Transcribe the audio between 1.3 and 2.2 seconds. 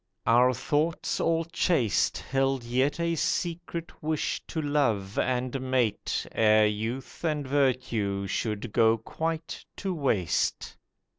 chaste